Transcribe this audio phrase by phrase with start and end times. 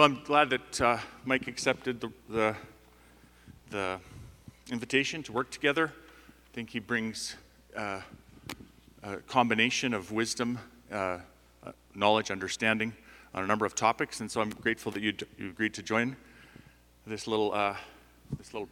[0.00, 2.56] Well, I'm glad that uh, Mike accepted the, the,
[3.68, 4.00] the,
[4.70, 5.92] invitation to work together.
[5.92, 7.36] I think he brings
[7.76, 8.00] uh,
[9.02, 10.58] a combination of wisdom,
[10.90, 11.18] uh,
[11.62, 12.94] uh knowledge, understanding
[13.34, 16.16] on a number of topics, and so I'm grateful that you, you agreed to join
[17.06, 17.76] this little, uh,
[18.38, 18.70] this little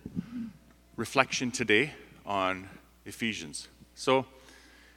[0.96, 1.92] reflection today
[2.24, 2.70] on
[3.04, 3.68] Ephesians.
[3.96, 4.24] So,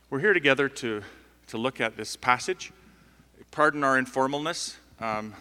[0.09, 1.03] we're here together to,
[1.47, 2.71] to look at this passage.
[3.51, 4.77] Pardon our informalness.
[5.01, 5.35] Um,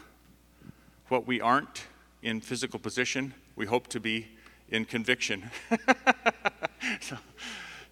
[1.11, 1.87] what we aren't
[2.23, 4.29] in physical position, we hope to be
[4.69, 5.51] in conviction.
[7.01, 7.19] so,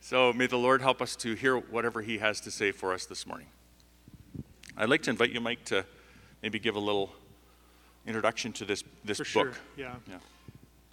[0.00, 3.06] so may the Lord help us to hear whatever He has to say for us
[3.06, 3.48] this morning.
[4.76, 5.84] I'd like to invite you, Mike, to
[6.42, 7.10] maybe give a little
[8.06, 9.54] introduction to this, this for book.
[9.54, 9.94] Sure, yeah.
[10.08, 10.18] yeah.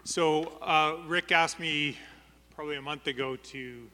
[0.03, 1.97] So uh, Rick asked me
[2.55, 3.87] probably a month ago to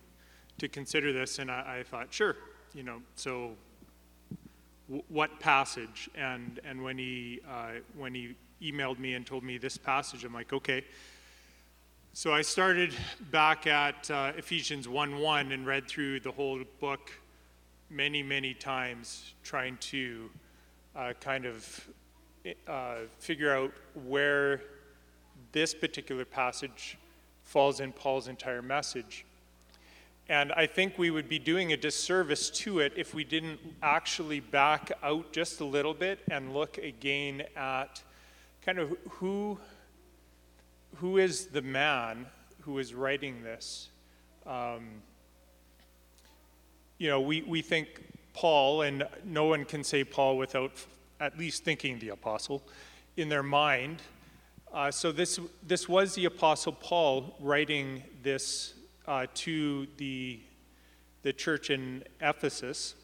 [0.57, 2.35] to consider this, and I, I thought, sure,
[2.75, 3.53] you know, so
[5.07, 6.09] what passage?
[6.15, 10.33] And, and when, he, uh, when he emailed me and told me this passage, I'm
[10.33, 10.83] like, okay.
[12.13, 12.93] So I started
[13.31, 17.11] back at uh, Ephesians 1 1 and read through the whole book
[17.89, 20.29] many, many times, trying to
[20.95, 21.87] uh, kind of
[22.67, 23.71] uh, figure out
[24.05, 24.61] where
[25.51, 26.97] this particular passage
[27.43, 29.25] falls in Paul's entire message.
[30.29, 34.39] And I think we would be doing a disservice to it if we didn't actually
[34.39, 38.01] back out just a little bit and look again at
[38.65, 39.59] kind of who,
[40.95, 42.27] who is the man
[42.61, 43.89] who is writing this.
[44.45, 45.01] Um,
[46.97, 50.71] you know, we, we think Paul, and no one can say Paul without
[51.19, 52.63] at least thinking the apostle
[53.17, 54.01] in their mind.
[54.73, 58.73] Uh, so this, this was the apostle Paul writing this
[59.07, 60.39] uh, to the,
[61.23, 62.95] the church in Ephesus.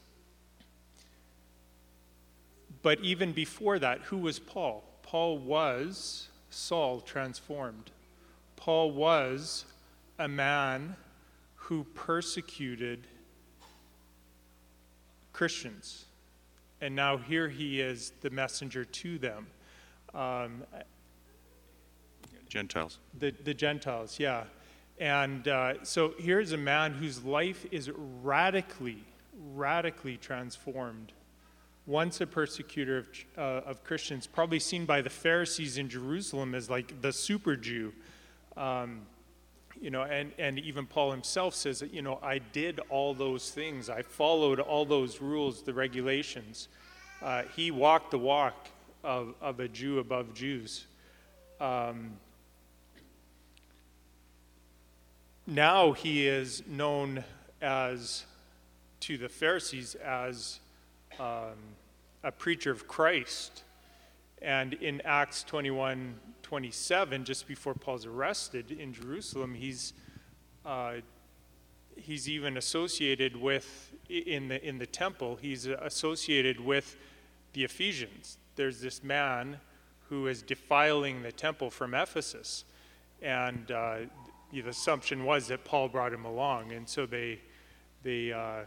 [2.81, 4.84] But even before that, who was Paul?
[5.03, 7.92] Paul was Saul transformed.
[8.56, 9.66] Paul was
[10.19, 10.96] a man
[11.56, 13.07] who persecuted
[15.34, 16.06] Christians.
[16.81, 19.47] And now here he is, the messenger to them.
[20.13, 20.63] Um,
[22.50, 23.00] Gentiles.
[23.19, 24.46] The, the Gentiles, yeah.
[25.00, 27.91] And uh, so here's a man whose life is
[28.24, 29.03] radically,
[29.53, 31.13] radically transformed.
[31.85, 33.07] Once a persecutor of,
[33.38, 37.94] uh, of Christians, probably seen by the Pharisees in Jerusalem as like the super Jew.
[38.57, 39.02] Um,
[39.80, 43.52] you know, and, and even Paul himself says that, you know, I did all those
[43.52, 43.90] things.
[43.90, 46.68] I followed all those rules, the regulations.
[47.22, 48.68] Uh, he walked the walk
[49.03, 50.88] of, of a Jew above Jews.
[51.62, 52.12] Um,
[55.47, 57.24] now he is known
[57.62, 58.25] as
[59.00, 60.59] to the Pharisees as
[61.19, 61.56] um,
[62.24, 63.63] a preacher of Christ.
[64.41, 69.91] And in Acts 21 27, just before Paul's arrested in Jerusalem, he's,
[70.66, 70.96] uh,
[71.97, 76.96] he's even associated with, in the, in the temple, he's associated with
[77.52, 78.38] the Ephesians.
[78.56, 79.59] There's this man
[80.07, 82.63] who is defiling the temple from Ephesus.
[83.22, 83.97] And uh,
[84.52, 87.40] the assumption was that Paul brought him along, and so they,
[88.03, 88.62] they, uh,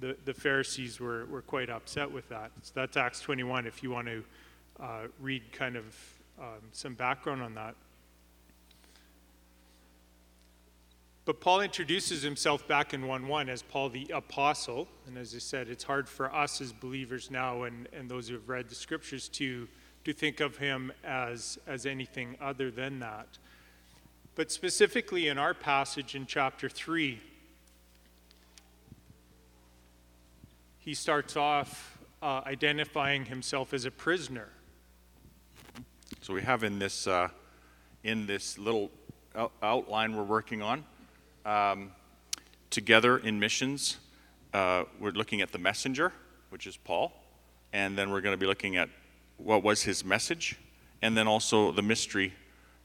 [0.00, 2.50] the, the Pharisees were, were quite upset with that.
[2.62, 4.24] So that's Acts 21 if you want to
[4.80, 5.84] uh, read kind of
[6.38, 7.74] um, some background on that.
[11.26, 14.88] But Paul introduces himself back in 1 1 as Paul the Apostle.
[15.06, 18.34] And as I said, it's hard for us as believers now and, and those who
[18.34, 19.68] have read the scriptures to,
[20.04, 23.38] to think of him as, as anything other than that.
[24.34, 27.20] But specifically in our passage in chapter 3,
[30.78, 34.48] he starts off uh, identifying himself as a prisoner.
[36.20, 37.28] So we have in this, uh,
[38.04, 38.90] in this little
[39.62, 40.84] outline we're working on,
[41.44, 41.92] um,
[42.70, 43.98] together in missions,
[44.52, 46.12] uh, we're looking at the messenger,
[46.50, 47.12] which is Paul,
[47.72, 48.88] and then we're going to be looking at
[49.38, 50.56] what was his message,
[51.02, 52.34] and then also the mystery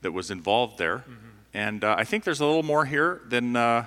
[0.01, 0.99] that was involved there.
[0.99, 1.13] Mm-hmm.
[1.53, 3.85] And uh, I think there's a little more here than, uh,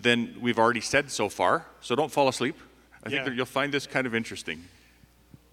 [0.00, 1.66] than we've already said so far.
[1.80, 2.56] So don't fall asleep.
[3.04, 3.24] I yeah.
[3.24, 4.64] think you'll find this kind of interesting.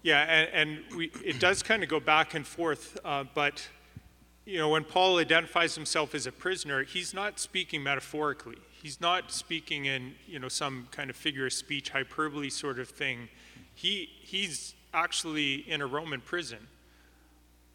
[0.02, 3.66] Yeah, and, and we, it does kind of go back and forth, uh, but
[4.46, 8.56] you know, when Paul identifies himself as a prisoner, he's not speaking metaphorically.
[8.82, 12.88] He's not speaking in you know some kind of figure of speech, hyperbole sort of
[12.88, 13.28] thing.
[13.74, 16.66] He he's actually in a Roman prison.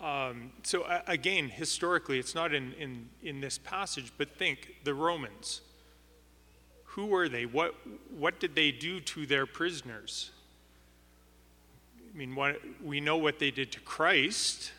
[0.06, 4.94] Um, so uh, again, historically, it's not in, in, in this passage, but think the
[4.94, 5.62] Romans.
[6.84, 7.46] Who were they?
[7.46, 7.76] What,
[8.16, 10.32] what did they do to their prisoners?
[12.14, 14.72] I mean, what, we know what they did to Christ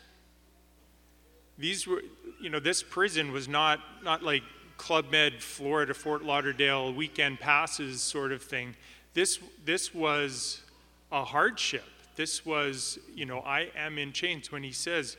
[1.57, 2.03] these were,
[2.39, 4.43] you know, this prison was not, not like
[4.77, 8.75] Club Med, Florida, Fort Lauderdale weekend passes sort of thing.
[9.13, 10.61] This, this was
[11.11, 11.85] a hardship.
[12.17, 14.51] This was, you know, I am in chains.
[14.51, 15.17] When he says,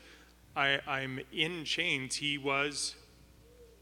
[0.53, 2.95] I, I'm in chains, he was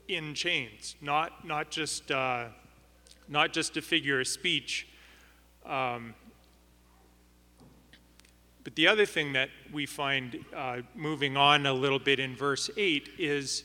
[0.08, 2.46] in chains, not, not, just, uh,
[3.28, 4.88] not just a figure of speech.
[5.66, 6.14] Um,
[8.64, 12.69] but the other thing that we find uh, moving on a little bit in verse
[12.78, 13.64] 8 is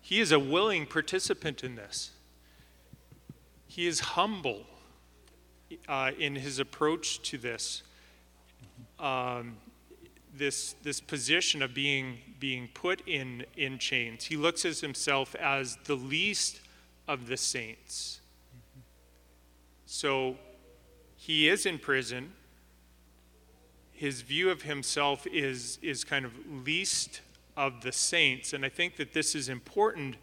[0.00, 2.12] he is a willing participant in this.
[3.66, 4.64] He is humble
[5.88, 7.82] uh, in his approach to this.
[9.02, 9.56] Um,
[10.34, 14.24] this, this position of being, being put in, in chains.
[14.24, 16.62] He looks at himself as the least
[17.06, 18.20] of the saints.
[19.84, 20.36] So
[21.16, 22.32] he is in prison
[24.02, 26.32] his view of himself is, is kind of
[26.66, 27.20] least
[27.56, 28.52] of the saints.
[28.52, 30.16] And I think that this is important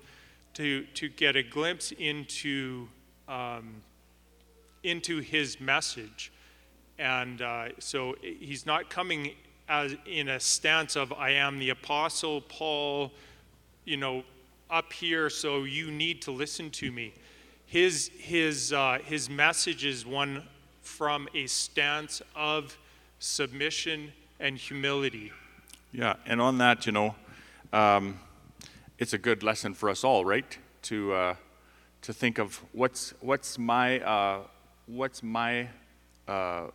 [0.55, 2.89] to, to get a glimpse into,
[3.29, 3.75] um,
[4.83, 6.29] into his message.
[6.99, 9.31] And uh, so he's not coming
[9.67, 13.11] as in a stance of, I am the apostle Paul,
[13.85, 14.23] you know,
[14.69, 17.13] up here, so you need to listen to me.
[17.65, 20.43] His, his, uh, his message is one
[20.81, 22.77] from a stance of
[23.19, 25.31] submission, and humility.
[25.91, 27.15] Yeah, and on that, you know,
[27.73, 28.19] um,
[28.97, 30.57] it's a good lesson for us all, right?
[30.83, 31.35] To uh,
[32.03, 34.39] to think of what's what's my uh,
[34.87, 35.67] what's my
[36.27, 36.67] uh,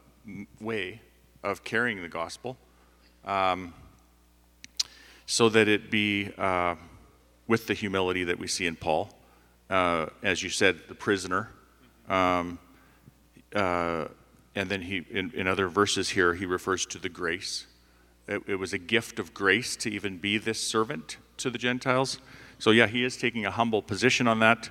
[0.60, 1.00] way
[1.42, 2.56] of carrying the gospel,
[3.24, 3.74] um,
[5.26, 6.74] so that it be uh,
[7.46, 9.14] with the humility that we see in Paul,
[9.70, 11.50] uh, as you said, the prisoner.
[12.08, 12.58] Um,
[13.54, 14.06] uh,
[14.54, 17.66] and then he, in, in other verses here, he refers to the grace.
[18.26, 22.18] It, it, was a gift of grace to even be this servant to the Gentiles.
[22.58, 24.70] So, yeah, he is taking a humble position on that,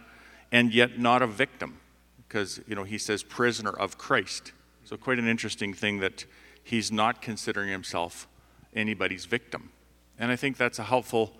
[0.52, 1.80] and yet not a victim,
[2.28, 4.54] because, you know, he says prisoner of Christ.
[4.86, 6.26] So, quite an interesting thing that
[6.64, 8.28] he's not considering himself
[8.76, 9.72] anybody's victim.
[10.20, 11.34] And I think that's a helpful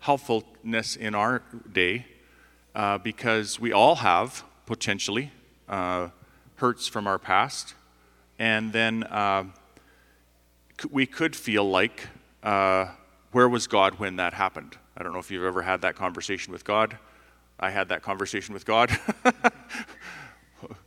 [0.00, 2.06] helpfulness in our day
[2.74, 5.30] uh, because we all have potentially
[5.68, 6.08] uh,
[6.56, 7.74] hurts from our past
[8.40, 9.44] and then uh,
[10.90, 12.08] we could feel like,
[12.42, 12.86] uh,
[13.32, 14.78] where was God when that happened?
[14.96, 16.96] I don't know if you've ever had that conversation with God.
[17.60, 18.90] I had that conversation with God.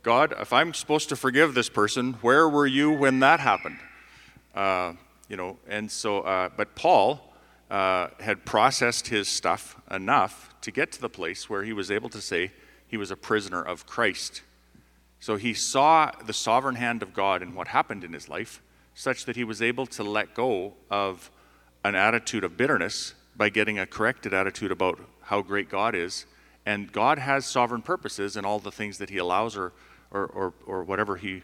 [0.02, 3.78] God, if I'm supposed to forgive this person, where were you when that happened?
[4.54, 4.94] Uh,
[5.28, 7.32] you know, and so, uh, but Paul
[7.70, 12.08] uh, had processed his stuff enough to get to the place where he was able
[12.10, 12.52] to say
[12.86, 14.42] he was a prisoner of Christ
[15.24, 18.60] so he saw the sovereign hand of God in what happened in his life,
[18.92, 21.30] such that he was able to let go of
[21.82, 26.26] an attitude of bitterness by getting a corrected attitude about how great God is.
[26.66, 29.72] And God has sovereign purposes in all the things that he allows or,
[30.10, 31.42] or, or, or whatever he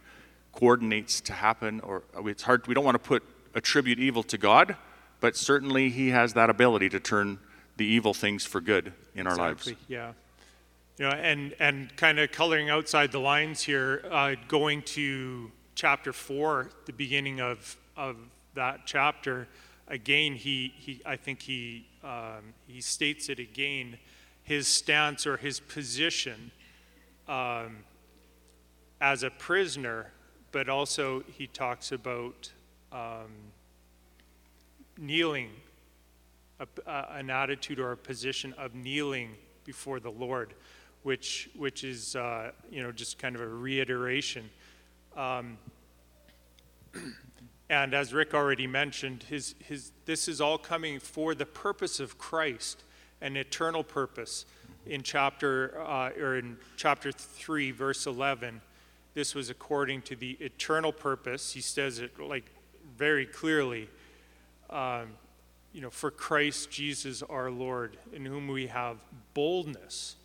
[0.53, 1.81] coordinates to happen.
[1.81, 3.23] Or it's hard, we don't want to put
[3.55, 4.77] attribute evil to God,
[5.21, 7.39] but certainly he has that ability to turn
[7.77, 9.85] the evil things for good in our exactly, lives.
[9.89, 10.13] Yeah.
[10.99, 16.13] You know, and, and kind of coloring outside the lines here, uh, going to chapter
[16.13, 18.17] four, the beginning of, of
[18.55, 19.49] that chapter,
[19.89, 23.99] again, he, he I think he, um, he states it again,
[24.43, 26.51] his stance or his position
[27.29, 27.79] um,
[29.01, 30.13] as a prisoner,
[30.53, 32.51] but also he talks about
[32.93, 33.31] um,
[34.99, 35.51] kneeling,
[36.59, 39.31] a, a, an attitude or a position of kneeling
[39.65, 40.55] before the Lord
[41.03, 44.51] which, which is, uh, you know, just kind of a reiteration.
[45.17, 45.59] Um,
[47.71, 52.19] and as Rick already mentioned, his, his, this is all coming for the purpose of
[52.19, 52.85] Christ,
[53.21, 54.47] an eternal purpose.
[54.87, 58.61] In chapter, uh, or in chapter 3, verse 11,
[59.15, 61.53] this was according to the eternal purpose.
[61.53, 62.45] He says it like
[62.97, 63.89] very clearly.
[64.71, 65.09] Um,
[65.73, 68.97] you know, for Christ Jesus our Lord, in whom we have
[69.35, 70.17] boldness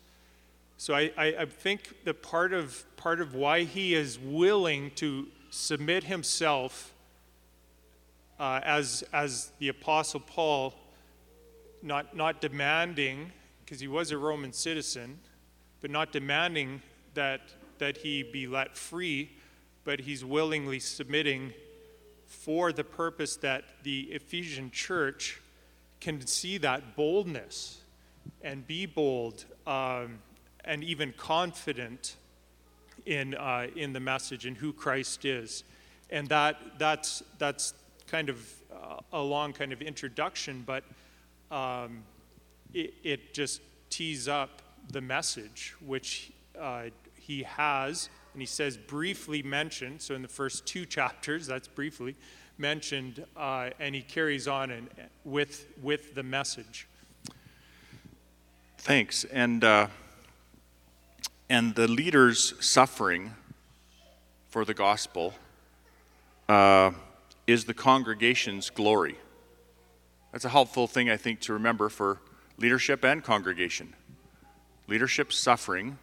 [0.78, 5.26] so I, I, I, think that part of, part of why he is willing to
[5.48, 6.92] submit himself
[8.38, 10.74] uh, as, as the Apostle Paul,
[11.86, 13.32] not, not demanding,
[13.64, 15.18] because he was a Roman citizen,
[15.80, 16.82] but not demanding
[17.14, 17.40] that,
[17.78, 19.30] that he be let free,
[19.84, 21.52] but he's willingly submitting
[22.26, 25.40] for the purpose that the Ephesian church
[26.00, 27.80] can see that boldness
[28.42, 29.44] and be bold.
[29.66, 30.18] Um,
[30.66, 32.16] and even confident
[33.06, 35.64] in, uh, in the message and who Christ is.
[36.10, 37.72] And that, that's, that's
[38.08, 40.84] kind of uh, a long kind of introduction, but
[41.50, 42.02] um,
[42.72, 43.60] it, it just
[43.90, 46.84] tees up the message, which uh,
[47.14, 50.00] he has, and he says briefly mentioned.
[50.00, 52.16] So in the first two chapters, that's briefly
[52.58, 54.88] mentioned, uh, and he carries on and,
[55.24, 56.86] with with the message.
[58.78, 59.88] Thanks, and uh,
[61.48, 63.34] and the leaders suffering
[64.48, 65.34] for the gospel
[66.48, 66.92] uh,
[67.46, 69.16] is the congregation's glory.
[70.32, 72.20] That's a helpful thing, I think, to remember for
[72.58, 73.94] leadership and congregation.
[74.86, 75.98] Leadership suffering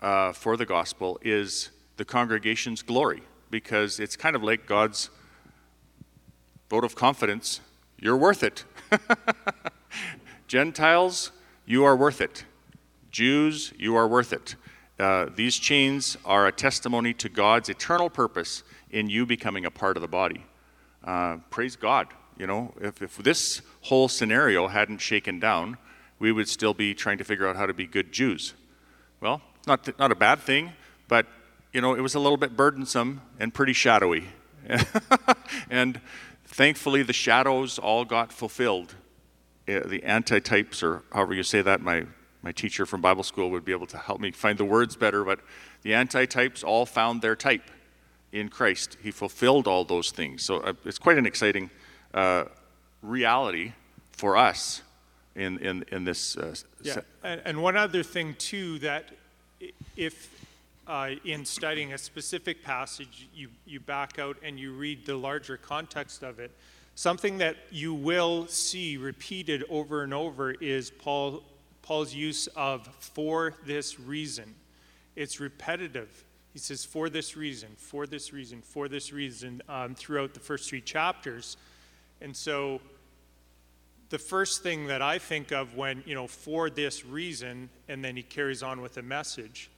[0.00, 5.10] uh, for the gospel is the congregation's glory because it's kind of like God's
[6.68, 7.60] vote of confidence
[8.00, 8.64] you're worth it.
[10.48, 11.32] Gentiles,
[11.66, 12.44] you are worth it.
[13.10, 14.56] Jews, you are worth it.
[14.98, 19.96] Uh, these chains are a testimony to God's eternal purpose in you becoming a part
[19.96, 20.44] of the body.
[21.04, 22.08] Uh, praise God.
[22.40, 25.76] You know, if, if this whole scenario hadn't shaken down,
[26.18, 28.54] we would still be trying to figure out how to be good Jews.
[29.20, 30.72] Well, not, th- not a bad thing,
[31.06, 31.26] but,
[31.74, 34.28] you know, it was a little bit burdensome and pretty shadowy.
[35.70, 36.00] and
[36.46, 38.94] thankfully, the shadows all got fulfilled.
[39.68, 42.06] Uh, the antitypes, or however you say that, my,
[42.40, 45.24] my teacher from Bible school would be able to help me find the words better,
[45.24, 45.40] but
[45.82, 47.70] the antitypes all found their type
[48.32, 48.96] in Christ.
[49.02, 50.42] He fulfilled all those things.
[50.42, 51.68] So uh, it's quite an exciting
[52.14, 52.44] uh,
[53.02, 53.72] reality
[54.12, 54.82] for us
[55.34, 56.36] in, in, in this.
[56.36, 59.10] Uh, yeah, and, and, one other thing, too, that
[59.96, 60.28] if
[60.86, 65.56] uh, in studying a specific passage, you, you back out and you read the larger
[65.56, 66.50] context of it,
[66.94, 71.42] something that you will see repeated over and over is Paul,
[71.82, 74.54] Paul's use of for this reason.
[75.16, 76.24] It's repetitive.
[76.52, 80.68] He says, for this reason, for this reason, for this reason, um, throughout the first
[80.68, 81.56] three chapters.
[82.20, 82.80] And so
[84.10, 88.16] the first thing that I think of when, you know, for this reason, and then
[88.16, 89.70] he carries on with a message,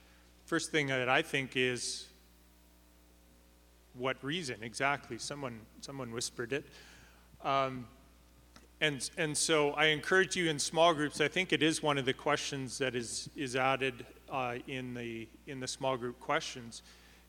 [0.45, 2.07] first thing that I think is,
[3.93, 5.19] what reason exactly?
[5.19, 6.65] Someone, someone whispered it.
[7.43, 7.85] Um,
[8.81, 12.05] and, and so I encourage you in small groups, I think it is one of
[12.05, 16.81] the questions that is, is added uh, in, the, in the small group questions,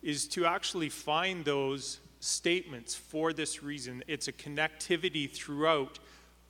[0.02, 4.02] is to actually find those statements for this reason.
[4.09, 5.99] It's a connectivity throughout.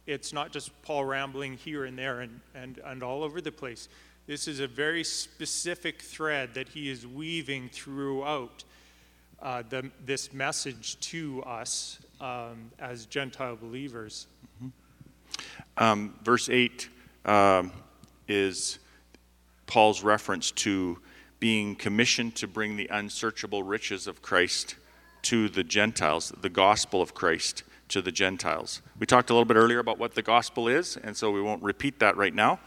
[0.07, 3.89] It's not just Paul rambling here and there and, and, and all over the place.
[4.27, 8.65] This is a very specific thread that he is weaving throughout
[9.43, 14.27] uh, the, this message to us um, as Gentile believers.
[14.63, 15.83] Mm-hmm.
[15.83, 16.89] Um, verse 8
[17.25, 17.73] um,
[18.29, 18.79] is
[19.67, 20.99] Paul's reference to
[21.41, 24.77] being commissioned to bring the unsearchable riches of Christ
[25.25, 28.83] to the Gentiles, the gospel of Christ to the Gentiles.
[28.99, 31.63] We talked a little bit earlier about what the gospel is, and so we won't
[31.63, 32.61] repeat that right now.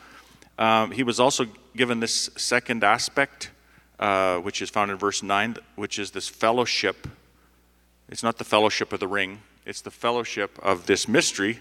[0.59, 1.45] Um, he was also
[1.75, 3.51] given this second aspect,
[3.99, 7.07] uh, which is found in verse 9, which is this fellowship.
[8.09, 11.59] It's not the fellowship of the ring, it's the fellowship of this mystery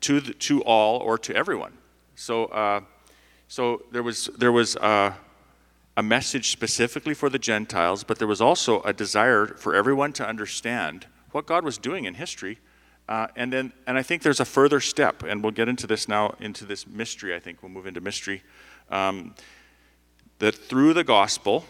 [0.00, 1.72] to, the, to all or to everyone.
[2.16, 2.80] So, uh,
[3.48, 5.12] so there was, there was uh,
[5.96, 10.26] a message specifically for the Gentiles, but there was also a desire for everyone to
[10.26, 12.58] understand what God was doing in history.
[13.08, 16.08] Uh, and then, and I think there's a further step, and we'll get into this
[16.08, 17.34] now, into this mystery.
[17.34, 18.42] I think we'll move into mystery.
[18.90, 19.34] Um,
[20.38, 21.64] that through the gospel,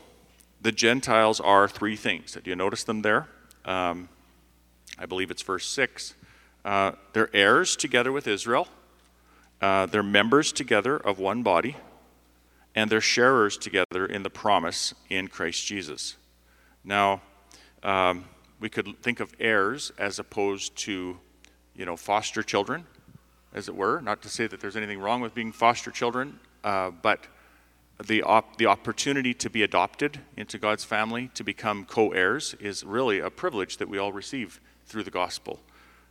[0.61, 2.33] the Gentiles are three things.
[2.33, 3.29] Do you notice them there?
[3.65, 4.09] Um,
[4.99, 6.15] I believe it's verse six.
[6.65, 8.69] Uh, they're heirs together with Israel.
[9.61, 11.77] Uh, they're members together of one body
[12.75, 16.17] and they're sharers together in the promise in Christ Jesus.
[16.85, 17.23] Now,
[17.83, 18.25] um,
[18.61, 21.19] we could think of heirs as opposed to,
[21.77, 22.87] you know, foster children,
[23.53, 24.01] as it were.
[24.01, 27.27] Not to say that there's anything wrong with being foster children, uh, but
[28.05, 32.85] the, op- the opportunity to be adopted into God's family, to become co heirs, is
[32.85, 35.61] really a privilege that we all receive through the gospel.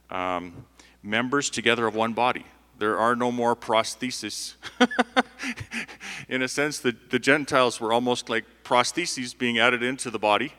[0.10, 0.66] Um,
[1.02, 2.46] members together of one body.
[2.84, 4.56] There are no more prostheses.
[6.28, 10.52] in a sense, the, the Gentiles were almost like prostheses being added into the body.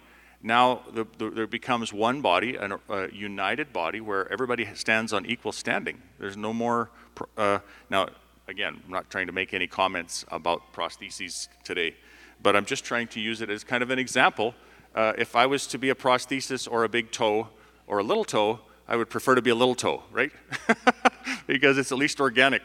[0.42, 5.26] Now the, the, there becomes one body, a, a, united body, where everybody stands on
[5.26, 6.00] equal standing.
[6.18, 6.88] There's no more.
[7.36, 7.58] Uh,
[7.90, 8.08] now,
[8.48, 11.94] again, I'm not trying to make any comments about prostheses today,
[12.42, 14.54] but I'm just trying to use it as kind of an example.
[14.94, 17.48] Uh, if I was to be a prosthesis or a big toe
[17.86, 20.32] or a little toe, I would prefer to be a little toe, right?
[21.46, 22.62] because it's at least organic.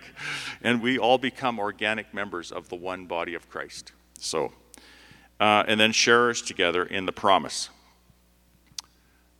[0.61, 3.91] And we all become organic members of the one body of Christ.
[4.19, 4.51] So,
[5.39, 7.69] uh, and then sharers together in the promise.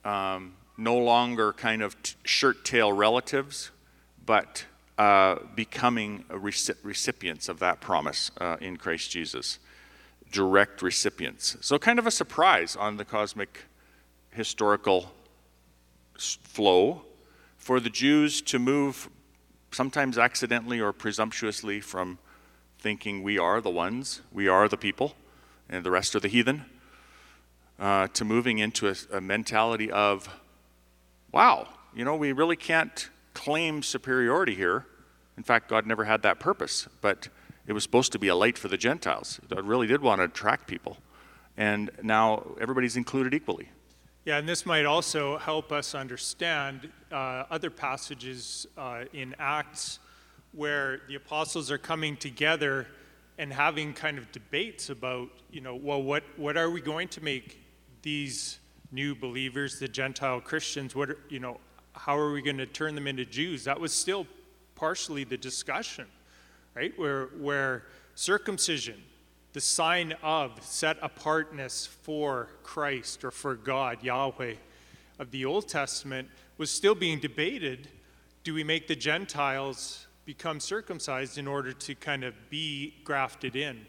[0.05, 3.71] Um, no longer kind of t- shirt tail relatives,
[4.25, 4.65] but
[4.97, 9.59] uh, becoming recipients of that promise uh, in Christ Jesus,
[10.31, 11.57] direct recipients.
[11.61, 13.65] So, kind of a surprise on the cosmic
[14.31, 15.11] historical
[16.17, 17.03] flow
[17.57, 19.09] for the Jews to move,
[19.71, 22.19] sometimes accidentally or presumptuously, from
[22.79, 25.15] thinking we are the ones, we are the people,
[25.69, 26.65] and the rest are the heathen,
[27.79, 30.39] uh, to moving into a, a mentality of,
[31.31, 34.85] wow, you know, we really can't claim superiority here.
[35.37, 37.29] In fact, God never had that purpose, but
[37.67, 39.39] it was supposed to be a light for the Gentiles.
[39.47, 40.97] God really did want to attract people.
[41.55, 43.69] And now everybody's included equally.
[44.25, 49.99] Yeah, and this might also help us understand uh, other passages uh, in Acts
[50.51, 52.85] where the apostles are coming together
[53.37, 57.23] and having kind of debates about, you know, well, what, what are we going to
[57.23, 57.59] make
[58.01, 58.59] these
[58.91, 61.57] new believers, the Gentile Christians, what, are, you know,
[61.93, 63.63] how are we going to turn them into Jews?
[63.63, 64.27] That was still
[64.75, 66.07] partially the discussion,
[66.75, 66.91] right?
[66.99, 67.85] Where, where
[68.15, 69.01] circumcision,
[69.53, 74.55] the sign of set apartness for Christ or for God, Yahweh,
[75.17, 77.87] of the Old Testament, was still being debated.
[78.43, 83.85] Do we make the Gentiles become circumcised in order to kind of be grafted in?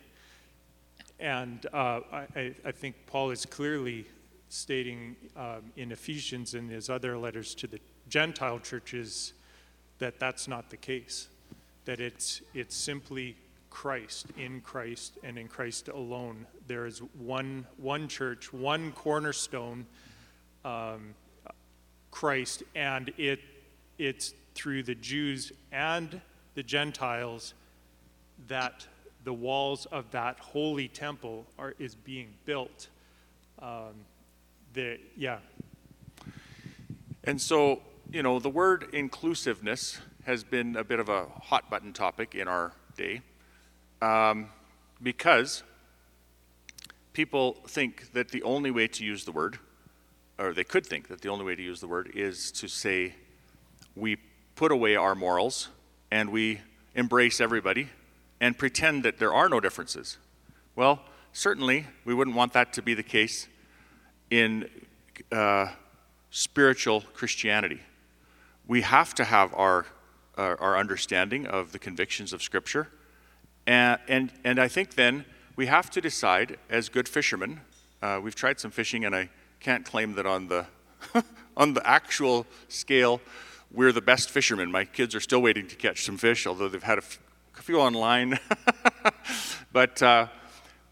[1.18, 4.06] And uh, I, I, think Paul is clearly
[4.48, 9.34] stating um, in Ephesians and his other letters to the Gentile churches
[9.98, 11.28] that that's not the case.
[11.84, 13.36] That it's, it's simply
[13.70, 16.46] Christ, in Christ, and in Christ alone.
[16.66, 19.86] There is one, one church, one cornerstone,
[20.64, 21.14] um,
[22.10, 23.40] Christ, and it,
[23.98, 26.20] it's through the Jews and
[26.54, 27.54] the Gentiles
[28.48, 28.86] that
[29.24, 32.88] the walls of that holy temple are, is being built.
[33.60, 33.94] Um,
[34.74, 35.38] the, yeah.
[37.24, 37.80] And so
[38.12, 42.48] you know, the word inclusiveness has been a bit of a hot button topic in
[42.48, 43.22] our day
[44.02, 44.48] um,
[45.02, 45.62] because
[47.12, 49.58] people think that the only way to use the word,
[50.38, 53.14] or they could think that the only way to use the word, is to say
[53.96, 54.16] we
[54.54, 55.68] put away our morals
[56.10, 56.60] and we
[56.94, 57.88] embrace everybody
[58.40, 60.18] and pretend that there are no differences.
[60.76, 61.00] Well,
[61.32, 63.48] certainly we wouldn't want that to be the case
[64.30, 64.68] in
[65.30, 65.68] uh,
[66.30, 67.80] spiritual Christianity
[68.70, 69.84] we have to have our,
[70.36, 72.86] our, our understanding of the convictions of Scripture.
[73.70, 77.60] And, and, and I think then we have to decide, as good fishermen,
[78.02, 79.28] uh, we've tried some fishing, and I
[79.60, 80.66] can't claim that on the,
[81.56, 83.20] on the actual scale,
[83.70, 84.72] we're the best fishermen.
[84.72, 87.20] My kids are still waiting to catch some fish, although they've had a, f-
[87.60, 88.40] a few online.
[89.72, 90.26] but, uh,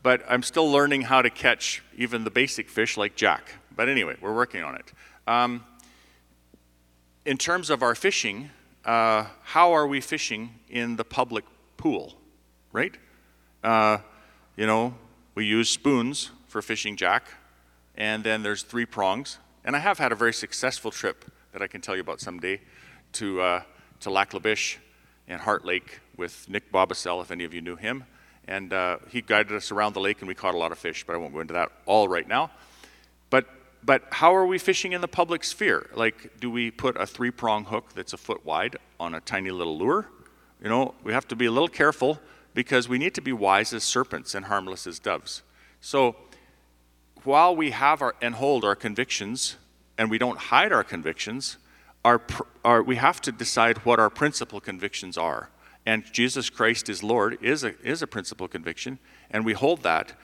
[0.05, 3.57] but I'm still learning how to catch even the basic fish like jack.
[3.75, 4.93] But anyway, we're working on it.
[5.27, 5.65] Um,
[7.25, 8.51] in terms of our fishing,
[8.85, 11.45] uh, how are we fishing in the public
[11.77, 12.18] pool,
[12.73, 12.95] right?
[13.63, 13.99] Uh,
[14.57, 14.95] you know,
[15.35, 17.29] we use spoons for fishing jack,
[17.97, 19.39] and then there's three prongs.
[19.65, 22.61] And I have had a very successful trip that I can tell you about someday
[23.15, 23.63] to, uh,
[24.01, 24.79] to Lac La Biche
[25.27, 28.05] and Heart Lake with Nick Bobicel, if any of you knew him.
[28.47, 31.05] And uh, he guided us around the lake, and we caught a lot of fish,
[31.07, 32.51] but I won't go into that all right now.
[33.31, 33.47] But
[33.85, 35.89] but how are we fishing in the public sphere?
[35.95, 39.51] Like, do we put a three prong hook that's a foot wide on a tiny
[39.51, 40.07] little lure?
[40.63, 42.19] You know, we have to be a little careful
[42.59, 45.45] because we need to be wise as serpents and harmless as doves.
[45.81, 46.17] So,
[47.23, 49.55] while we have our, and hold our convictions
[49.97, 51.59] and we don't hide our convictions,
[52.05, 52.21] our,
[52.65, 55.51] our, we have to decide what our principal convictions are.
[55.87, 58.99] And Jesus Christ is Lord is a, is a principal conviction,
[59.31, 60.15] and we hold that.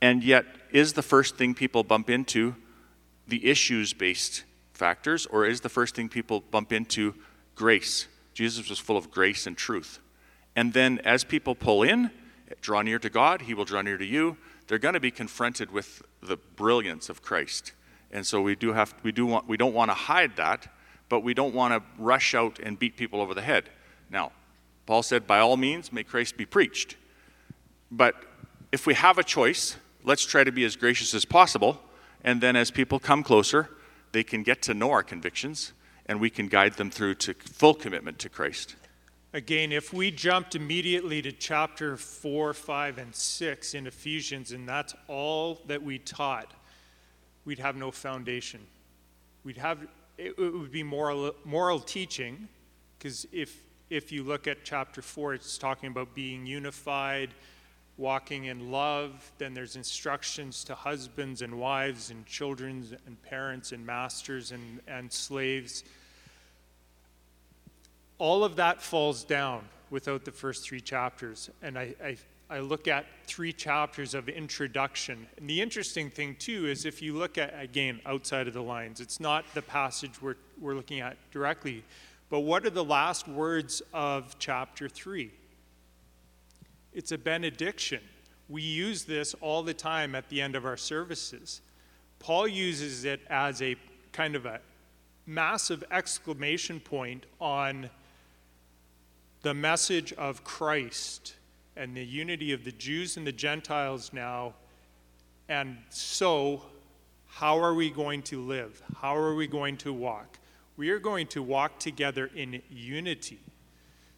[0.00, 2.56] And yet, is the first thing people bump into
[3.28, 7.14] the issues based factors, or is the first thing people bump into
[7.54, 8.08] grace?
[8.34, 10.00] Jesus was full of grace and truth.
[10.56, 12.10] And then as people pull in,
[12.60, 14.36] draw near to God, He will draw near to you.
[14.66, 17.72] They're going to be confronted with the brilliance of Christ.
[18.10, 20.66] And so we do have we do want we don't want to hide that,
[21.08, 23.68] but we don't want to rush out and beat people over the head.
[24.10, 24.32] Now,
[24.86, 26.96] Paul said, by all means, may Christ be preached.
[27.90, 28.16] But
[28.72, 31.80] if we have a choice, let's try to be as gracious as possible
[32.26, 33.70] and then as people come closer,
[34.12, 35.72] they can get to know our convictions
[36.06, 38.74] and we can guide them through to full commitment to Christ.
[39.36, 44.94] Again, if we jumped immediately to chapter 4, 5, and 6 in Ephesians, and that's
[45.08, 46.54] all that we taught,
[47.44, 48.60] we'd have no foundation.
[49.44, 52.48] We'd have, it would be moral, moral teaching,
[52.98, 57.28] because if, if you look at chapter 4, it's talking about being unified,
[57.98, 59.32] walking in love.
[59.36, 65.12] Then there's instructions to husbands and wives and children and parents and masters and, and
[65.12, 65.84] slaves.
[68.18, 71.50] All of that falls down without the first three chapters.
[71.62, 72.16] And I, I,
[72.50, 75.26] I, look at three chapters of introduction.
[75.36, 79.00] And the interesting thing, too, is if you look at, again, outside of the lines,
[79.00, 81.84] it's not the passage we're, we're looking at directly,
[82.28, 85.30] but what are the last words of chapter three?
[86.92, 88.00] It's a benediction.
[88.48, 91.60] We use this all the time at the end of our services.
[92.18, 93.76] Paul uses it as a
[94.12, 94.60] kind of a
[95.26, 97.90] massive exclamation point on
[99.46, 101.36] the message of Christ
[101.76, 104.54] and the unity of the Jews and the Gentiles now.
[105.48, 106.62] And so,
[107.28, 108.82] how are we going to live?
[108.96, 110.40] How are we going to walk?
[110.76, 113.38] We are going to walk together in unity.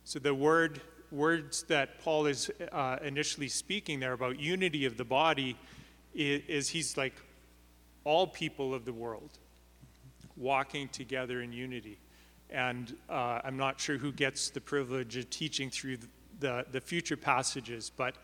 [0.05, 5.05] So, the word words that Paul is uh, initially speaking there about unity of the
[5.05, 5.59] body
[6.14, 7.12] is, is he's like
[8.05, 9.37] all people of the world
[10.38, 11.99] walking together in unity.
[12.51, 15.99] And uh, I'm not sure who gets the privilege of teaching through
[16.41, 18.15] the, the future passages, but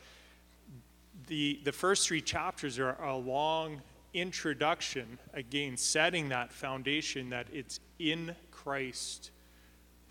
[1.26, 3.80] the, the first three chapters are a long
[4.12, 9.30] introduction, again, setting that foundation that it's in Christ.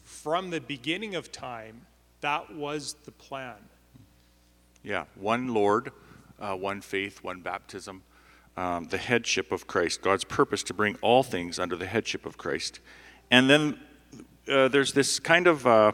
[0.03, 1.81] From the beginning of time,
[2.21, 3.55] that was the plan.
[4.83, 5.91] Yeah, one Lord,
[6.39, 8.03] uh, one faith, one baptism,
[8.57, 12.37] um, the headship of Christ, God's purpose to bring all things under the headship of
[12.37, 12.79] Christ.
[13.31, 13.79] And then
[14.49, 15.91] uh, there's this kind of, uh,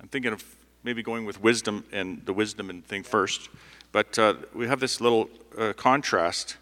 [0.00, 0.44] I'm thinking of
[0.82, 3.48] maybe going with wisdom and the wisdom and thing first,
[3.92, 6.56] but uh, we have this little uh, contrast.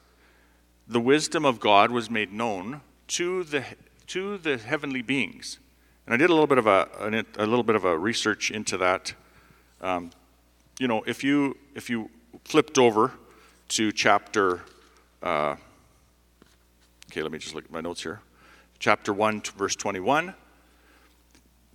[0.87, 3.65] The wisdom of God was made known to the,
[4.09, 5.59] to the heavenly beings.
[6.07, 6.89] And I did a little bit of a,
[7.37, 9.13] a, little bit of a research into that.
[9.81, 10.11] Um,
[10.79, 12.11] you know, if you, if you
[12.45, 13.13] flipped over
[13.69, 14.63] to chapter,
[15.23, 15.57] uh,
[17.11, 18.21] okay, let me just look at my notes here.
[18.79, 20.35] Chapter 1, verse 21.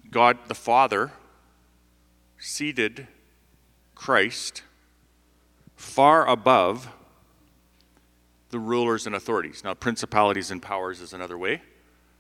[0.10, 1.12] God the Father
[2.38, 3.08] seated
[3.96, 4.64] Christ
[5.76, 6.90] far above
[8.52, 9.64] the rulers and authorities.
[9.64, 11.62] Now, principalities and powers is another way.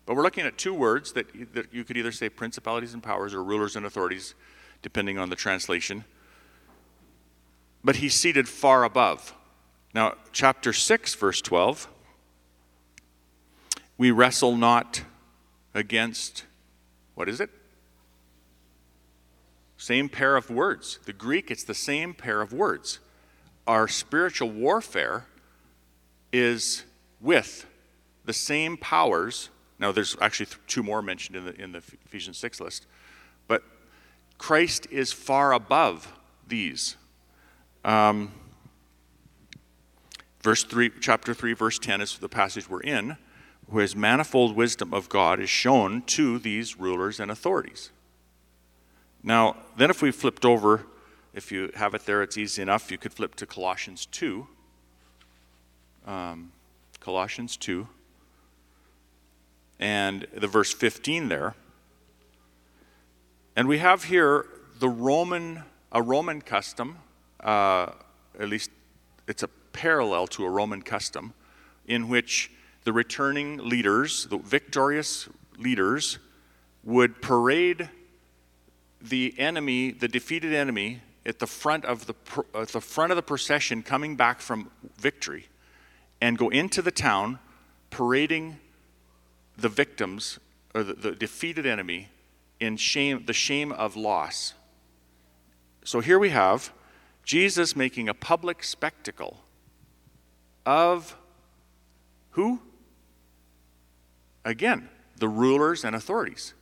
[0.06, 3.34] But we're looking at two words that, that you could either say principalities and powers
[3.34, 4.36] or rulers and authorities,
[4.82, 6.04] depending on the translation.
[7.84, 9.34] But he's seated far above.
[9.94, 11.88] Now, chapter 6, verse 12
[13.98, 15.04] we wrestle not
[15.74, 16.46] against,
[17.16, 17.50] what is it?
[19.78, 21.00] Same pair of words.
[21.06, 23.00] The Greek, it's the same pair of words.
[23.68, 25.26] Our spiritual warfare
[26.32, 26.84] is
[27.20, 27.66] with
[28.26, 29.50] the same powers.
[29.80, 32.86] Now, there's actually two more mentioned in the, in the Ephesians 6 list,
[33.48, 33.64] but
[34.38, 36.12] Christ is far above
[36.48, 36.96] these.
[37.84, 38.32] Um,
[40.44, 43.16] Verse 3, chapter 3, verse 10 is the passage we're in,
[43.72, 47.92] his manifold wisdom of God is shown to these rulers and authorities.
[49.24, 50.86] Now, then if we flipped over,
[51.34, 52.92] if you have it there, it's easy enough.
[52.92, 54.48] You could flip to Colossians 2.
[56.06, 56.52] Um,
[57.00, 57.88] Colossians 2.
[59.80, 61.56] And the verse 15 there.
[63.56, 64.46] And we have here
[64.80, 66.98] the Roman, a Roman custom,
[67.40, 67.92] uh,
[68.40, 68.70] at least
[69.28, 71.34] it's a parallel to a Roman custom
[71.88, 72.52] in which
[72.84, 76.20] the returning leaders, the victorious leaders,
[76.84, 77.90] would parade
[79.02, 82.16] the enemy, the defeated enemy, at the front of the
[82.54, 85.48] at the front of the procession coming back from victory,
[86.20, 87.40] and go into the town,
[87.90, 88.58] parading
[89.58, 90.40] the victims
[90.76, 92.10] or the, the defeated enemy
[92.60, 94.54] in shame, the shame of loss.
[95.86, 96.72] So here we have
[97.24, 99.42] Jesus making a public spectacle
[100.66, 101.16] of
[102.32, 102.60] who?
[104.46, 106.54] Again, the rulers and authorities.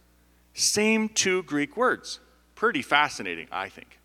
[0.54, 2.20] Same two Greek words.
[2.56, 4.00] Pretty fascinating, I think.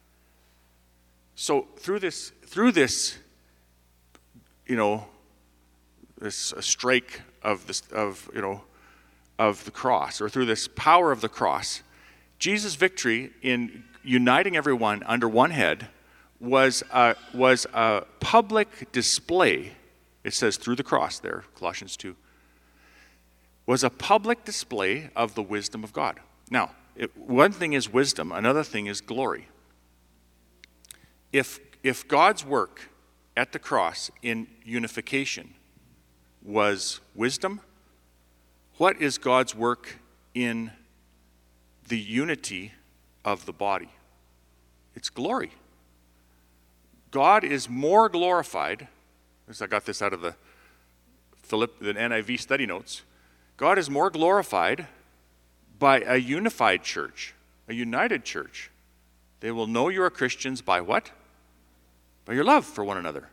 [1.34, 3.18] So through this, through this,
[4.66, 5.06] you know,
[6.18, 8.62] this uh, strike of this of you know
[9.38, 11.82] of the cross, or through this power of the cross,
[12.38, 15.88] Jesus' victory in uniting everyone under one head
[16.40, 19.72] was a, was a public display
[20.26, 22.16] it says through the cross there, Colossians 2,
[23.66, 26.20] was a public display of the wisdom of God.
[26.50, 29.48] Now, it, one thing is wisdom, another thing is glory.
[31.32, 32.88] If, if God's work
[33.36, 35.54] at the cross in unification
[36.42, 37.60] was wisdom,
[38.78, 39.98] what is God's work
[40.34, 40.70] in
[41.88, 42.72] the unity
[43.24, 43.90] of the body?
[44.94, 45.50] It's glory.
[47.10, 48.88] God is more glorified
[49.60, 50.34] I got this out of the
[51.42, 53.02] Philip, the NIV study notes.
[53.56, 54.86] God is more glorified
[55.78, 57.34] by a unified church,
[57.68, 58.70] a united church.
[59.40, 61.10] They will know you are Christians by what?
[62.24, 63.28] By your love for one another.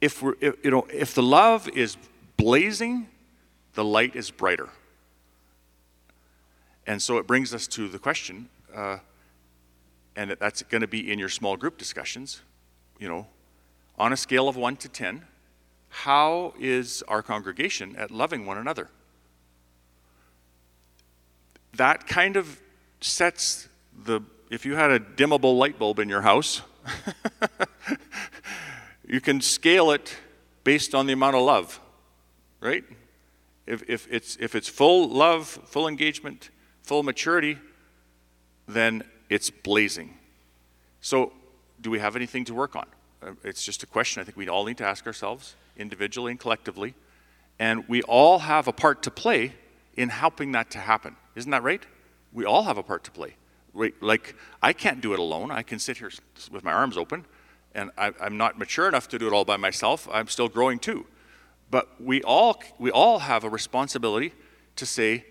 [0.00, 1.96] If, we're, if, you know, if the love is
[2.36, 3.08] blazing,
[3.74, 4.68] the light is brighter.
[6.86, 8.98] And so it brings us to the question, uh,
[10.14, 12.42] and that's going to be in your small group discussions.
[12.98, 13.26] You know,
[13.98, 15.22] on a scale of 1 to 10,
[16.02, 18.90] how is our congregation at loving one another?
[21.74, 22.60] That kind of
[23.00, 23.66] sets
[24.04, 26.60] the, if you had a dimmable light bulb in your house,
[29.08, 30.14] you can scale it
[30.64, 31.80] based on the amount of love,
[32.60, 32.84] right?
[33.66, 36.50] If, if, it's, if it's full love, full engagement,
[36.82, 37.56] full maturity,
[38.68, 40.18] then it's blazing.
[41.00, 41.32] So,
[41.80, 42.86] do we have anything to work on?
[43.22, 46.40] Uh, it's just a question I think we all need to ask ourselves, individually and
[46.40, 46.94] collectively.
[47.58, 49.54] And we all have a part to play
[49.96, 51.16] in helping that to happen.
[51.34, 51.82] Isn't that right?
[52.32, 53.36] We all have a part to play.
[54.00, 55.50] Like, I can't do it alone.
[55.50, 56.10] I can sit here
[56.50, 57.26] with my arms open,
[57.74, 60.08] and I, am not mature enough to do it all by myself.
[60.10, 61.06] I'm still growing too.
[61.70, 64.32] But we all, we all have a responsibility
[64.76, 65.26] to say,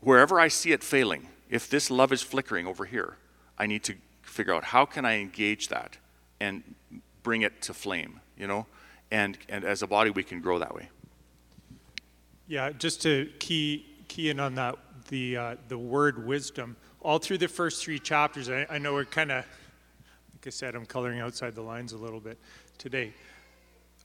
[0.00, 3.16] wherever I see it failing, if this love is flickering over here,
[3.58, 5.98] I need to figure out how can I engage that
[6.40, 6.62] and
[7.24, 8.66] bring it to flame, you know?
[9.10, 10.90] And, and as a body, we can grow that way.
[12.46, 14.76] Yeah, just to key, key in on that,
[15.08, 19.04] the, uh, the word wisdom, all through the first three chapters, I, I know we're
[19.04, 19.44] kind of,
[20.32, 22.38] like I said, I'm coloring outside the lines a little bit
[22.78, 23.12] today.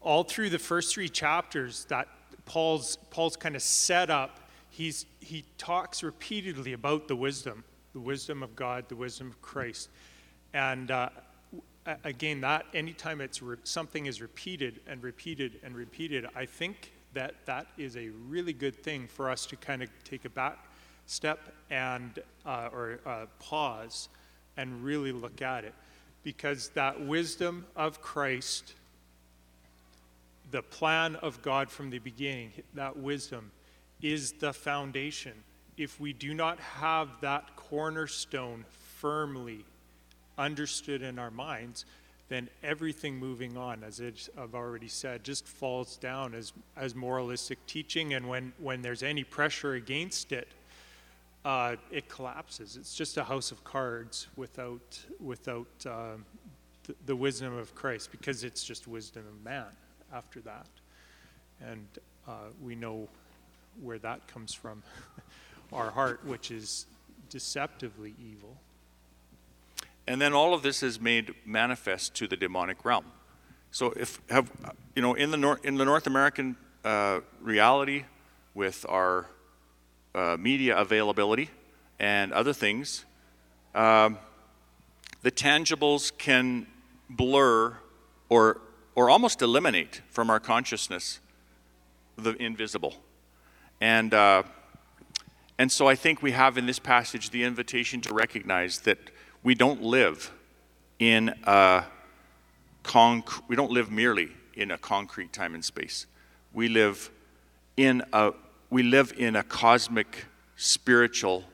[0.02, 2.08] All through the first three chapters, that
[2.46, 8.42] Paul's, Paul's kind of set up, he's, he talks repeatedly about the wisdom, the wisdom
[8.42, 9.90] of God, the wisdom of Christ.
[10.54, 11.10] And uh,
[12.04, 17.36] again, that anytime it's re- something is repeated and repeated and repeated, I think that
[17.46, 20.68] that is a really good thing for us to kind of take a back
[21.06, 24.10] step and uh, or uh, pause
[24.58, 25.74] and really look at it,
[26.24, 28.74] because that wisdom of Christ,
[30.52, 33.52] the plan of God from the beginning, that wisdom
[34.02, 35.34] is the foundation.
[35.78, 38.66] If we do not have that cornerstone
[38.98, 39.66] firmly
[40.40, 41.86] understood in our minds,
[42.30, 44.02] then everything moving on, as
[44.38, 48.14] I've already said, just falls down as, as moralistic teaching.
[48.14, 50.48] And when, when there's any pressure against it,
[51.44, 52.78] uh, it collapses.
[52.78, 56.18] It's just a house of cards without, without uh,
[56.84, 59.66] the, the wisdom of Christ, because it's just wisdom of man
[60.14, 60.68] after that.
[61.62, 61.88] And
[62.28, 63.08] uh, we know
[63.82, 64.84] where that comes from
[65.74, 66.86] our heart, which is
[67.30, 68.58] deceptively evil.
[70.10, 73.06] And then all of this is made manifest to the demonic realm.
[73.70, 74.52] So if have
[74.96, 78.06] you know in the North in the North American uh, reality
[78.56, 79.28] with our
[80.16, 81.52] uh, media availability
[82.00, 83.06] and other things,
[83.76, 84.18] um,
[85.22, 86.66] the tangibles can
[87.08, 87.78] blur
[88.30, 88.62] or
[88.96, 91.20] or almost eliminate from our consciousness
[92.18, 92.96] the invisible,
[93.80, 94.14] and.
[94.14, 94.44] Uh,
[95.60, 98.98] and so I think we have in this passage the invitation to recognize that
[99.44, 100.32] we don't live
[101.00, 101.84] in a
[102.84, 106.06] conc- we don't live merely in a concrete time and space.
[106.54, 107.10] We live
[107.78, 108.32] in a
[108.70, 110.26] we live in a cosmic
[110.56, 111.46] spiritual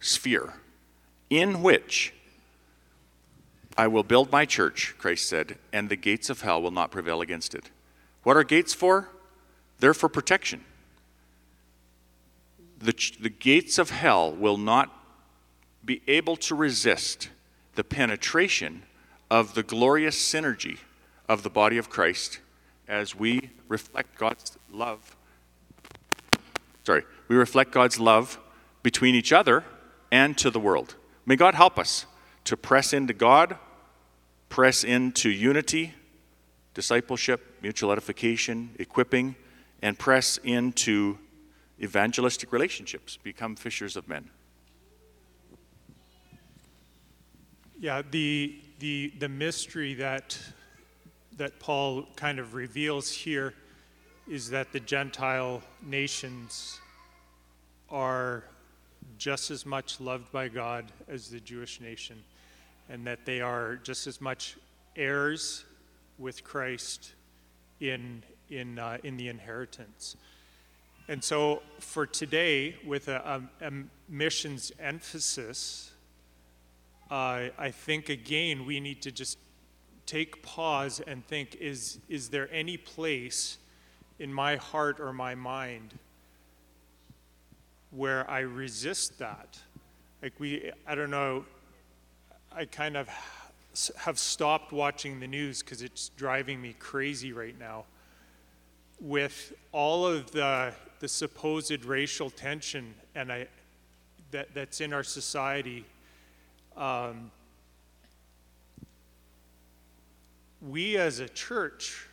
[0.00, 0.54] sphere
[1.30, 2.12] in which
[3.76, 7.20] I will build my church, Christ said, and the gates of hell will not prevail
[7.20, 7.70] against it.
[8.22, 9.08] What are gates for?
[9.80, 10.64] They're for protection.
[12.78, 14.93] The, the gates of hell will not
[15.84, 17.28] be able to resist
[17.74, 18.82] the penetration
[19.30, 20.78] of the glorious synergy
[21.28, 22.40] of the body of Christ
[22.86, 25.16] as we reflect God's love.
[26.84, 28.38] Sorry, we reflect God's love
[28.82, 29.64] between each other
[30.12, 30.96] and to the world.
[31.26, 32.06] May God help us
[32.44, 33.56] to press into God,
[34.50, 35.94] press into unity,
[36.74, 39.34] discipleship, mutual edification, equipping,
[39.80, 41.18] and press into
[41.82, 44.30] evangelistic relationships, become fishers of men.
[47.84, 50.38] Yeah, the, the, the mystery that,
[51.36, 53.52] that Paul kind of reveals here
[54.26, 56.80] is that the Gentile nations
[57.90, 58.44] are
[59.18, 62.16] just as much loved by God as the Jewish nation,
[62.88, 64.56] and that they are just as much
[64.96, 65.66] heirs
[66.18, 67.12] with Christ
[67.80, 70.16] in, in, uh, in the inheritance.
[71.08, 73.70] And so, for today, with a, a, a
[74.08, 75.90] missions emphasis,
[77.10, 79.38] uh, I think again we need to just
[80.06, 83.58] take pause and think is, is there any place
[84.18, 85.98] in my heart or my mind
[87.90, 89.58] where I resist that.
[90.22, 91.44] Like we, I don't know,
[92.52, 93.08] I kind of
[93.96, 97.84] have stopped watching the news because it's driving me crazy right now.
[99.00, 103.48] With all of the the supposed racial tension and I,
[104.30, 105.84] that, that's in our society,
[106.76, 107.30] um,
[110.60, 112.06] we as a church,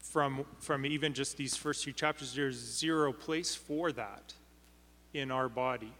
[0.00, 4.32] from, from even just these first few chapters, there's zero place for that
[5.12, 5.92] in our body.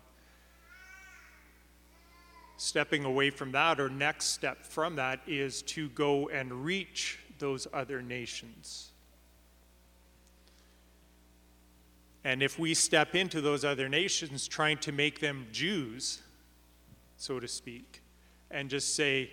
[2.56, 7.68] Stepping away from that, or next step from that, is to go and reach those
[7.72, 8.90] other nations.
[12.24, 16.20] And if we step into those other nations trying to make them Jews,
[17.18, 18.00] so to speak,
[18.50, 19.30] and just say,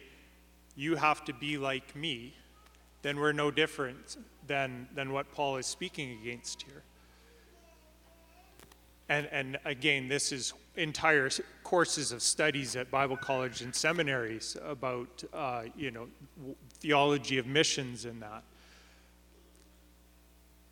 [0.76, 2.34] you have to be like me,
[3.02, 4.18] then we're no different
[4.48, 6.84] than, than what Paul is speaking against here.
[9.08, 11.30] And, and again, this is entire
[11.64, 16.08] courses of studies at Bible college and seminaries about, uh, you know,
[16.80, 18.44] theology of missions and that.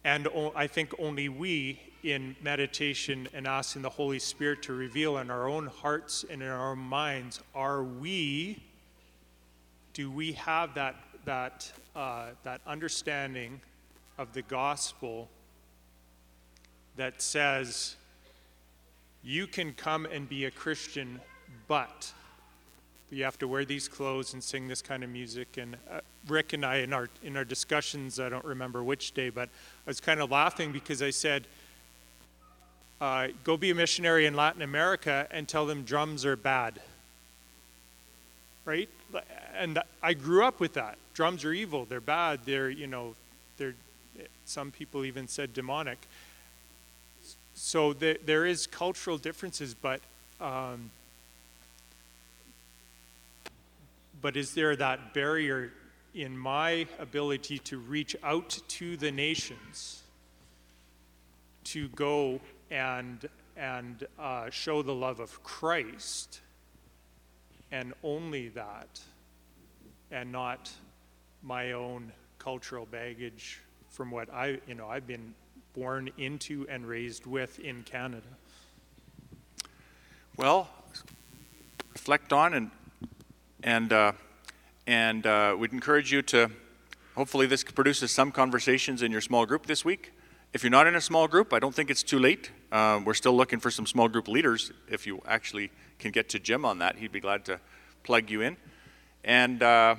[0.03, 5.31] And I think only we, in meditation and asking the Holy Spirit to reveal in
[5.31, 8.61] our own hearts and in our minds, are we,
[9.93, 13.61] do we have that, that, uh, that understanding
[14.17, 15.29] of the gospel
[16.97, 17.95] that says,
[19.23, 21.19] you can come and be a Christian,
[21.67, 22.11] but
[23.09, 25.57] you have to wear these clothes and sing this kind of music.
[25.57, 29.29] And uh, Rick and I, in our in our discussions, I don't remember which day,
[29.29, 29.49] but
[29.85, 31.47] I was kind of laughing because I said,
[33.03, 36.79] uh, "Go be a missionary in Latin America and tell them drums are bad."
[38.63, 38.89] Right?
[39.57, 40.97] And I grew up with that.
[41.13, 41.85] Drums are evil.
[41.85, 42.45] They're bad.
[42.45, 43.15] They're you know,
[43.57, 43.75] they're.
[44.45, 45.99] Some people even said demonic.
[47.55, 49.99] So there, is cultural differences, but.
[50.39, 50.91] Um,
[54.21, 55.73] but is there that barrier
[56.15, 60.01] in my ability to reach out to the nations
[61.65, 62.39] to go
[62.73, 66.41] and and uh, show the love of Christ
[67.71, 68.99] and only that
[70.11, 70.71] and not
[71.43, 75.35] my own cultural baggage from what I you know I've been
[75.73, 78.27] born into and raised with in Canada.
[80.35, 80.67] Well,
[81.93, 82.71] reflect on and
[83.63, 84.11] and, uh,
[84.87, 86.51] and uh, we'd encourage you to,
[87.15, 90.11] hopefully, this produces some conversations in your small group this week.
[90.51, 92.51] If you're not in a small group, I don't think it's too late.
[92.73, 94.71] Uh, we're still looking for some small group leaders.
[94.89, 97.59] If you actually can get to Jim on that, he'd be glad to
[98.01, 98.57] plug you in.
[99.23, 99.97] And, uh,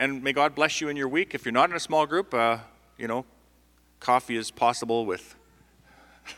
[0.00, 1.34] and may God bless you in your week.
[1.34, 2.60] If you're not in a small group, uh,
[2.96, 3.26] you know,
[4.00, 5.34] coffee is possible with,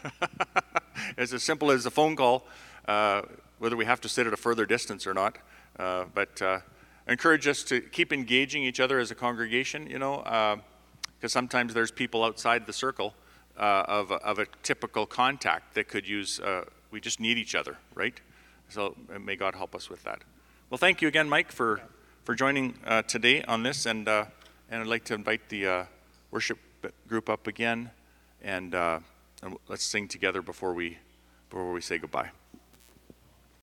[1.16, 2.44] it's as simple as a phone call,
[2.88, 3.22] uh,
[3.60, 5.38] whether we have to sit at a further distance or not.
[5.78, 6.58] Uh, but uh,
[7.06, 10.56] encourage us to keep engaging each other as a congregation, you know, because
[11.22, 13.14] uh, sometimes there's people outside the circle
[13.56, 16.40] of, of a typical contact that could use,
[16.90, 18.20] we just need each other, right?
[18.68, 20.22] So may God help us with that.
[20.70, 21.80] Well, thank you again, Mike, for,
[22.24, 23.86] for joining uh, today on this.
[23.86, 24.24] And, uh,
[24.70, 25.84] and I'd like to invite the uh,
[26.30, 26.58] worship
[27.06, 27.90] group up again.
[28.42, 30.98] And, and let's sing together before we,
[31.50, 32.30] before we say goodbye.